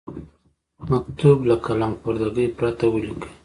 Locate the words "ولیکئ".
2.89-3.29